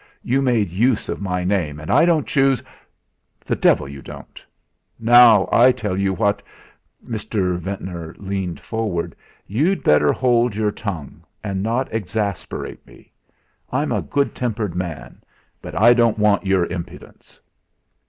[0.23, 2.63] You made use of my name, and I don't choose"
[3.45, 4.43] "The devil you don't!
[4.97, 6.41] Now, I tell you what"
[7.07, 7.55] Mr.
[7.59, 13.11] Ventnor leaned forward "you'd better hold your tongue, and not exasperate me.
[13.71, 15.21] I'm a good tempered man,
[15.61, 17.39] but I won't stand your impudence."